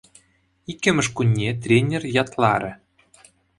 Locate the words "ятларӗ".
2.23-2.71